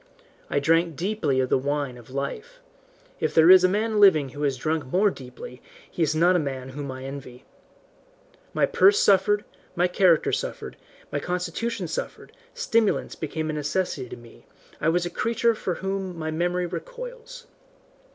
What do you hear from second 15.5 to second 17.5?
from whom my memory recoils.